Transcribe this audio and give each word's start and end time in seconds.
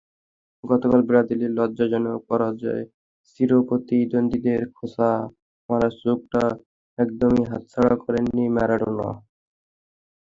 গতকাল 0.63 1.01
ব্রাজিলের 1.09 1.51
লজ্জাজনক 1.57 2.19
পরাজয়ে 2.29 2.83
চিরপ্রতিদ্বন্দ্বীদের 3.27 4.61
খোঁচা 4.75 5.09
মারার 5.69 5.93
সুযোগটা 5.97 6.43
একদমই 6.97 7.43
হাতছাড়া 7.51 7.95
করেননি 8.03 8.43
ম্যারাডোনা। 8.55 9.09